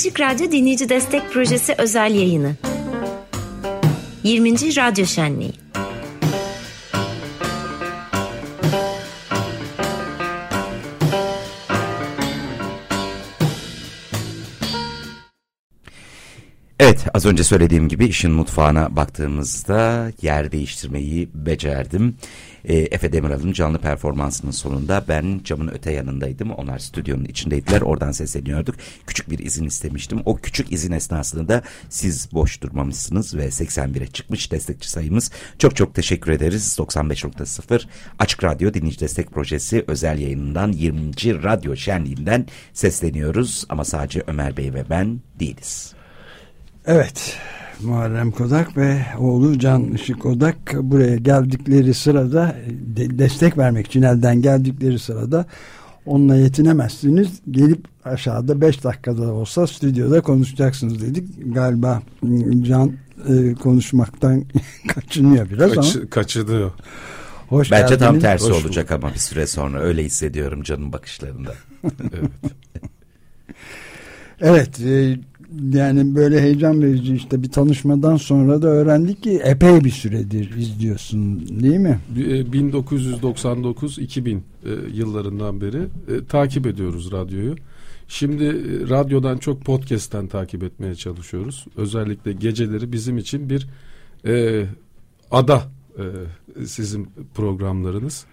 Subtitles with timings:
[0.00, 2.54] Açık Radyo Dinleyici Destek Projesi özel yayını.
[4.24, 4.76] 20.
[4.76, 5.52] Radyo Şenliği.
[16.82, 22.16] Evet az önce söylediğim gibi işin mutfağına baktığımızda yer değiştirmeyi becerdim.
[22.64, 26.50] E, Efe Demiral'ın canlı performansının sonunda ben camın öte yanındaydım.
[26.50, 27.80] Onlar stüdyonun içindeydiler.
[27.80, 28.74] Oradan sesleniyorduk.
[29.06, 30.22] Küçük bir izin istemiştim.
[30.24, 35.30] O küçük izin esnasında siz boş durmamışsınız ve 81'e çıkmış destekçi sayımız.
[35.58, 36.76] Çok çok teşekkür ederiz.
[36.78, 37.82] 95.0
[38.18, 41.42] Açık Radyo Dinleyici Destek Projesi özel yayınından 20.
[41.42, 43.64] Radyo Şenliği'nden sesleniyoruz.
[43.68, 45.99] Ama sadece Ömer Bey ve ben değiliz.
[46.90, 47.38] Evet.
[47.82, 52.56] Muharrem Kodak ve oğlu Can Işık Kodak buraya geldikleri sırada
[52.96, 55.46] de destek vermek için elden geldikleri sırada
[56.06, 57.28] onunla yetinemezsiniz.
[57.50, 61.54] Gelip aşağıda 5 dakikada olsa stüdyoda konuşacaksınız dedik.
[61.54, 62.02] Galiba
[62.62, 62.92] Can
[63.28, 64.44] e, konuşmaktan
[64.94, 66.06] kaçınıyor biraz Kaç, ama.
[66.10, 66.70] Kaçınıyor.
[67.48, 68.00] Hoş Bence geldiniz.
[68.00, 71.54] tam tersi Hoş olacak ama bir süre sonra öyle hissediyorum canım bakışlarında.
[72.12, 72.30] Evet.
[74.40, 75.18] Evet e,
[75.72, 81.48] yani böyle heyecan verici işte bir tanışmadan sonra da öğrendik ki epey bir süredir izliyorsun
[81.62, 82.00] değil mi?
[82.16, 84.40] Bir- e, 1999-2000 e,
[84.94, 87.56] yıllarından beri e, takip ediyoruz radyoyu.
[88.08, 88.44] Şimdi
[88.90, 91.66] radyodan çok podcast'ten takip etmeye çalışıyoruz.
[91.76, 93.66] Özellikle geceleri bizim için bir
[94.26, 94.64] e,
[95.30, 95.62] ada
[95.98, 96.04] e,
[96.66, 98.24] sizin programlarınız.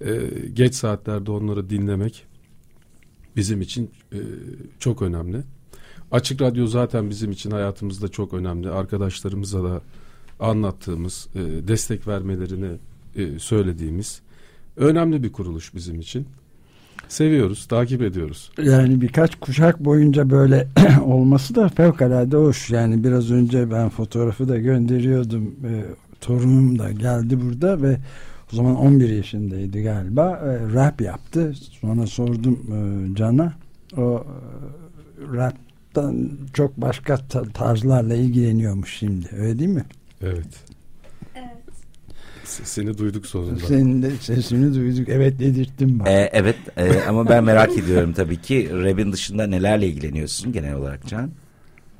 [0.00, 0.20] E,
[0.54, 2.24] geç saatlerde onları dinlemek
[3.36, 4.18] bizim için e,
[4.78, 5.38] çok önemli.
[6.10, 8.70] Açık Radyo zaten bizim için hayatımızda çok önemli.
[8.70, 9.80] Arkadaşlarımıza da
[10.40, 12.70] anlattığımız, e, destek vermelerini
[13.16, 14.20] e, söylediğimiz
[14.76, 16.26] önemli bir kuruluş bizim için.
[17.08, 18.50] Seviyoruz, takip ediyoruz.
[18.62, 20.68] Yani birkaç kuşak boyunca böyle
[21.04, 22.70] olması da fevkalade hoş.
[22.70, 25.54] Yani biraz önce ben fotoğrafı da gönderiyordum.
[25.64, 25.84] Ee,
[26.20, 27.98] torunum da geldi burada ve
[28.52, 30.42] o zaman 11 yaşındaydı galiba.
[30.44, 31.54] Ee, rap yaptı.
[31.80, 33.52] Sonra sordum e, Can'a.
[33.96, 34.24] O
[35.32, 35.36] e,
[35.96, 39.28] raptan çok başka ta- tarzlarla ilgileniyormuş şimdi.
[39.36, 39.84] Öyle değil mi?
[40.22, 40.46] Evet.
[42.44, 43.58] Seni duyduk sonunda.
[43.66, 45.08] Senin de sesini duyduk.
[45.08, 46.08] Evet dedirttim bak.
[46.08, 48.68] Ee, evet e, ama ben merak ediyorum tabii ki.
[48.72, 51.30] Rap'in dışında nelerle ilgileniyorsun genel olarak Can?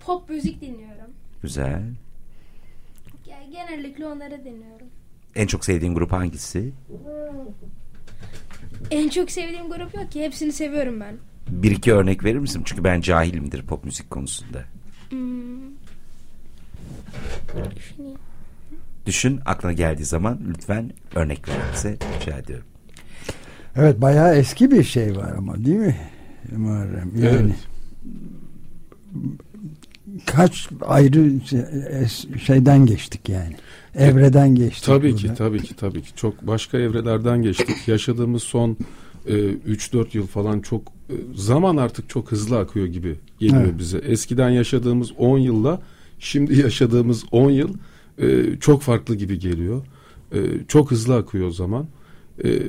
[0.00, 1.10] Pop müzik dinliyorum.
[1.42, 1.82] Güzel.
[3.26, 4.86] Ge- Genellikle onları dinliyorum.
[5.36, 6.72] En çok sevdiğin grup hangisi?
[8.90, 10.22] En çok sevdiğim grup yok ki.
[10.22, 11.14] Hepsini seviyorum ben.
[11.48, 12.62] Bir iki örnek verir misin?
[12.64, 14.64] Çünkü ben cahilimdir pop müzik konusunda.
[15.10, 15.18] Hmm.
[17.76, 18.18] Düşüneyim.
[19.06, 22.66] Düşün aklına geldiği zaman lütfen örnek ver bize rica ediyorum.
[23.76, 25.96] Evet bayağı eski bir şey var ama değil mi
[26.56, 27.12] Muharrem?
[27.16, 27.54] Yani Evet.
[30.26, 31.32] kaç ayrı
[32.44, 33.56] şeyden geçtik yani.
[33.94, 34.84] Evreden geçtik.
[34.84, 35.22] Tabii burada.
[35.22, 36.16] ki, tabii ki, tabii ki.
[36.16, 37.88] Çok başka evrelerden geçtik.
[37.88, 38.76] Yaşadığımız son
[39.32, 43.78] 3-4 yıl falan çok e, zaman artık çok hızlı akıyor gibi geliyor Evet.
[43.78, 43.98] bize.
[43.98, 45.82] Eskiden yaşadığımız 10 yılla
[46.18, 47.74] şimdi yaşadığımız 10 yıl
[48.18, 49.82] e, çok farklı gibi geliyor.
[50.32, 50.38] E,
[50.68, 51.86] çok hızlı akıyor o zaman.
[52.44, 52.62] E,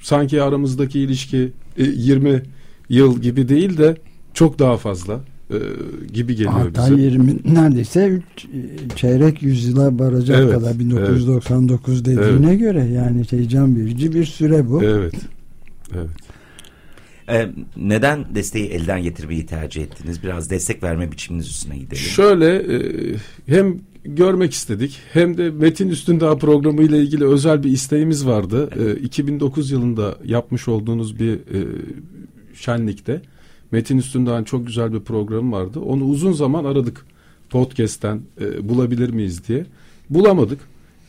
[0.00, 2.42] sanki aramızdaki ilişki e, 20
[2.88, 3.96] yıl gibi değil de
[4.34, 5.58] çok daha fazla e,
[6.12, 7.02] gibi geliyor Hatta bize.
[7.02, 8.46] 20 neredeyse üç,
[8.96, 14.82] çeyrek yüzyıla varacak Evet, kadar 1999 dediğine göre yani heyecan verici bir süre bu.
[14.82, 15.14] Evet.
[15.94, 16.10] Evet.
[17.30, 20.22] Ee, neden desteği elden getirmeyi tercih ettiniz?
[20.22, 21.96] Biraz destek verme biçiminiz üstüne gidelim.
[21.96, 22.80] Şöyle e,
[23.46, 28.70] hem görmek istedik hem de Metin Üstündağ programı ile ilgili özel bir isteğimiz vardı.
[28.78, 31.60] E, 2009 yılında yapmış olduğunuz bir e,
[32.54, 33.22] şenlikte
[33.72, 35.80] Metin Üstündağ'ın çok güzel bir programı vardı.
[35.80, 37.06] Onu uzun zaman aradık
[37.50, 39.66] podcast'ten e, bulabilir miyiz diye.
[40.10, 40.60] Bulamadık.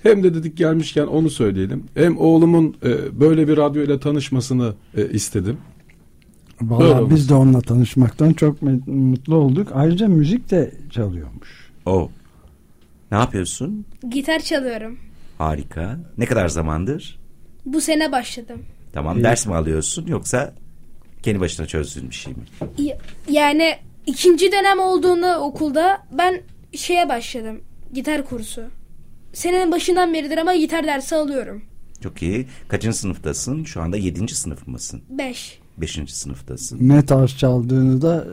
[0.03, 1.83] Hem de dedik gelmişken onu söyleyelim.
[1.95, 5.57] Hem oğlumun e, böyle bir radyo ile tanışmasını e, istedim.
[6.61, 9.67] Vallahi biz de onunla tanışmaktan çok mutlu olduk.
[9.73, 11.71] Ayrıca müzik de çalıyormuş.
[11.85, 12.09] O.
[13.11, 13.85] Ne yapıyorsun?
[14.11, 14.97] Gitar çalıyorum.
[15.37, 15.99] Harika.
[16.17, 17.19] Ne kadar zamandır?
[17.65, 18.59] Bu sene başladım.
[18.93, 19.23] Tamam İyi.
[19.23, 20.53] ders mi alıyorsun yoksa
[21.23, 22.39] kendi başına çözdüğün bir şey mi?
[23.29, 23.75] Yani
[24.05, 26.41] ikinci dönem olduğunda okulda ben
[26.73, 27.61] şeye başladım.
[27.93, 28.61] Gitar kursu.
[29.33, 31.61] Senenin başından beridir ama gitar dersi alıyorum.
[32.03, 32.47] Çok iyi.
[32.67, 33.63] Kaçıncı sınıftasın?
[33.63, 35.01] Şu anda yedinci sınıf mısın?
[35.09, 35.59] Beş.
[35.77, 36.89] Beşinci sınıftasın.
[36.89, 38.27] Ne tarz çaldığını da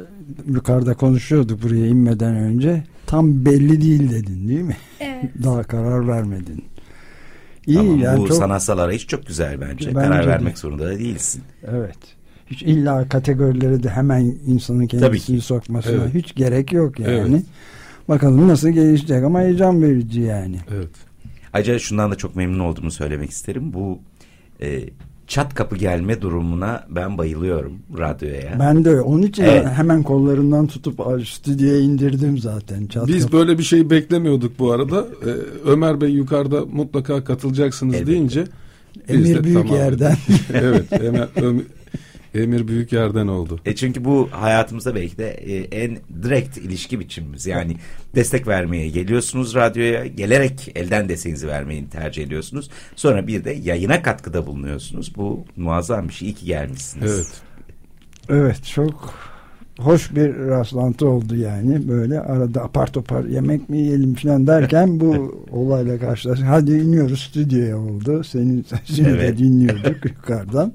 [0.47, 2.85] yukarıda konuşuyorduk buraya inmeden önce.
[3.07, 4.77] Tam belli değil dedin değil mi?
[5.01, 5.25] Evet.
[5.45, 6.65] Daha karar vermedin.
[7.67, 9.87] İyi Tamam, yani bu çok sanatsal arayış çok güzel bence.
[9.87, 10.29] Bence Karar de.
[10.29, 11.43] vermek zorunda da değilsin.
[11.71, 11.99] evet.
[12.51, 16.15] Hiç illa kategorilere de hemen insanın kendisini sokmasına evet.
[16.15, 17.35] hiç gerek yok yani.
[17.35, 17.45] Evet.
[18.09, 20.57] Bakalım nasıl gelişecek ama heyecan verici yani.
[20.75, 20.91] Evet.
[21.53, 23.73] Ayrıca şundan da çok memnun olduğumu söylemek isterim.
[23.73, 23.99] Bu
[24.61, 24.85] e,
[25.27, 28.57] çat kapı gelme durumuna ben bayılıyorum radyoya.
[28.61, 29.67] Ben de onun için evet.
[29.67, 32.87] hemen kollarından tutup stüdyoya indirdim zaten.
[32.87, 33.37] Çat Biz kapı.
[33.37, 35.07] böyle bir şey beklemiyorduk bu arada.
[35.27, 35.31] Ee,
[35.67, 38.07] Ömer Bey yukarıda mutlaka katılacaksınız evet.
[38.07, 38.45] deyince
[39.09, 39.77] Emir büyük tamam.
[39.77, 40.17] yerden.
[40.55, 40.85] evet.
[41.01, 41.29] Ömer,
[42.35, 43.61] Emir büyük yerden oldu.
[43.67, 47.47] E çünkü bu hayatımızda belki de e, en direkt ilişki biçimimiz.
[47.47, 47.77] Yani
[48.15, 50.07] destek vermeye geliyorsunuz radyoya.
[50.07, 52.71] Gelerek elden desteğinizi vermeyi tercih ediyorsunuz.
[52.97, 55.17] Sonra bir de yayına katkıda bulunuyorsunuz.
[55.17, 56.29] Bu muazzam bir şey.
[56.29, 57.13] İyi ki gelmişsiniz.
[57.15, 57.43] Evet.
[58.29, 59.15] Evet çok
[59.79, 61.89] hoş bir rastlantı oldu yani.
[61.89, 66.49] Böyle arada apar topar yemek mi yiyelim falan derken bu olayla karşılaştık.
[66.49, 68.25] Hadi iniyoruz stüdyoya oldu.
[68.25, 69.23] Senin sesini evet.
[69.23, 70.73] de dinliyorduk yukarıdan.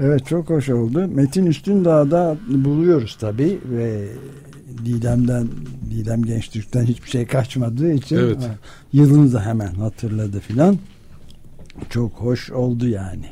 [0.00, 1.08] Evet çok hoş oldu.
[1.08, 4.08] Metin Üstündağ'da buluyoruz tabii ve
[4.84, 5.48] Didem'den
[5.90, 8.50] Didem Gençtürk'ten hiçbir şey kaçmadığı için evet.
[8.92, 10.78] yılını da hemen hatırladı filan.
[11.90, 13.26] Çok hoş oldu yani.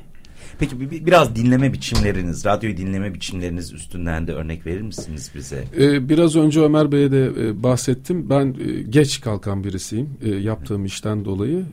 [0.58, 5.64] Peki biraz dinleme biçimleriniz, radyoyu dinleme biçimleriniz üstünden de örnek verir misiniz bize?
[5.79, 8.31] Ee, biraz önce Ömer Bey'e de e, bahsettim.
[8.31, 11.64] Ben e, geç kalkan birisiyim e, yaptığım işten dolayı.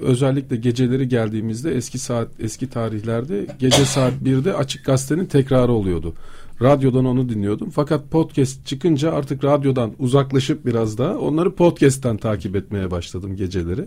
[0.00, 6.14] Özellikle geceleri geldiğimizde eski saat eski tarihlerde gece saat 1'de Açık Gazete'nin tekrarı oluyordu.
[6.62, 7.70] Radyodan onu dinliyordum.
[7.70, 13.86] Fakat podcast çıkınca artık radyodan uzaklaşıp biraz daha onları podcast'ten takip etmeye başladım geceleri.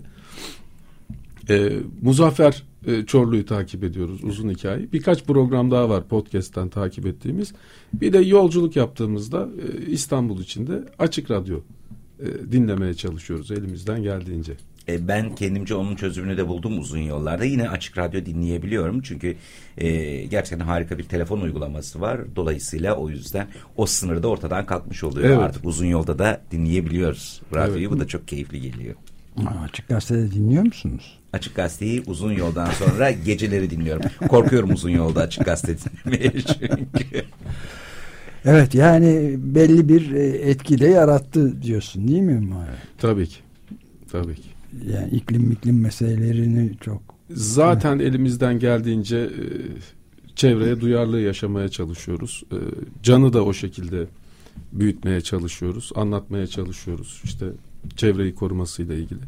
[1.50, 1.72] E,
[2.02, 4.92] Muzaffer e, Çorlu'yu takip ediyoruz uzun hikaye.
[4.94, 7.54] Birkaç program daha var podcast'ten takip ettiğimiz.
[7.94, 11.60] Bir de yolculuk yaptığımızda e, İstanbul içinde açık radyo
[12.20, 14.54] e, dinlemeye çalışıyoruz elimizden geldiğince.
[14.88, 17.46] E, ben kendimce onun çözümünü de buldum uzun yollarda.
[17.46, 19.02] Yine açık radyo dinleyebiliyorum.
[19.02, 19.36] Çünkü
[19.78, 22.22] e, gerçekten harika bir telefon uygulaması var.
[22.36, 23.48] Dolayısıyla o yüzden
[23.78, 25.30] o sınır da ortadan kalkmış oluyor.
[25.30, 25.40] Evet.
[25.40, 27.82] Artık uzun yolda da dinleyebiliyoruz radyoyu.
[27.82, 27.92] Evet.
[27.92, 28.96] Bu da çok keyifli geliyor.
[29.64, 31.20] Açık gazetede dinliyor musunuz?
[31.34, 34.10] Açık Gazete'yi uzun yoldan sonra geceleri dinliyorum.
[34.28, 37.26] Korkuyorum uzun yolda Açık Gazete dinlemeye çünkü.
[38.46, 42.50] Evet yani belli bir e, etki de yarattı diyorsun değil mi?
[42.98, 43.36] Tabii ki.
[44.12, 44.50] Tabii ki.
[44.94, 47.02] Yani iklim iklim meselelerini çok...
[47.30, 48.08] Zaten evet.
[48.08, 49.44] elimizden geldiğince e,
[50.36, 52.44] çevreye duyarlı yaşamaya çalışıyoruz.
[52.52, 52.58] E,
[53.04, 54.06] canı da o şekilde
[54.72, 55.92] büyütmeye çalışıyoruz.
[55.96, 57.22] Anlatmaya çalışıyoruz.
[57.24, 57.46] İşte
[57.96, 59.20] çevreyi korumasıyla ilgili.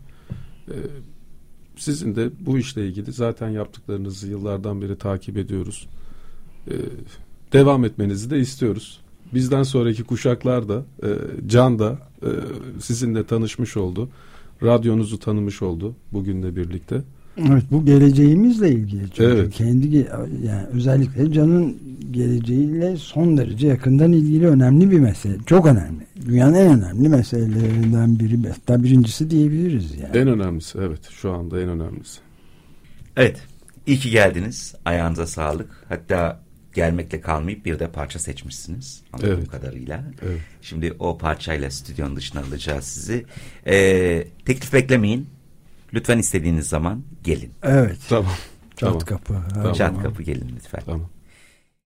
[1.75, 5.87] Sizin de bu işle ilgili zaten yaptıklarınızı yıllardan beri takip ediyoruz.
[6.67, 6.73] Ee,
[7.53, 8.99] devam etmenizi de istiyoruz.
[9.33, 11.07] Bizden sonraki kuşaklar da, e,
[11.47, 12.29] Can da e,
[12.79, 14.09] sizinle tanışmış oldu.
[14.63, 17.01] Radyonuzu tanımış oldu bugünle birlikte.
[17.37, 19.03] Evet bu geleceğimizle ilgili.
[19.03, 19.53] Çünkü evet.
[19.53, 19.97] Kendi
[20.45, 21.77] yani özellikle Can'ın
[22.11, 25.37] geleceğiyle son derece yakından ilgili önemli bir mesele.
[25.45, 26.06] Çok önemli.
[26.27, 28.49] Dünyanın en önemli meselelerinden biri.
[28.49, 30.17] Hatta birincisi diyebiliriz yani.
[30.17, 31.09] En önemlisi evet.
[31.09, 32.19] Şu anda en önemlisi.
[33.17, 33.41] Evet.
[33.85, 34.75] İyi ki geldiniz.
[34.85, 35.69] Ayağınıza sağlık.
[35.89, 36.39] Hatta
[36.73, 39.01] gelmekle kalmayıp bir de parça seçmişsiniz.
[39.13, 39.51] Anladığım evet.
[39.51, 40.03] kadarıyla.
[40.25, 40.39] Evet.
[40.61, 43.25] Şimdi o parçayla stüdyonun dışına alacağız sizi.
[43.67, 45.29] Ee, teklif beklemeyin.
[45.93, 47.51] Lütfen istediğiniz zaman gelin.
[47.63, 47.97] Evet.
[48.09, 48.31] Tamam.
[48.77, 48.99] Çat tamam.
[48.99, 49.41] kapı.
[49.53, 49.73] Tamam.
[49.73, 50.81] Çat kapı gelin lütfen.
[50.85, 51.09] Tamam.